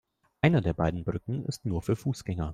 [0.41, 2.49] Eine der beiden Brücken ist nur für Fußgänger.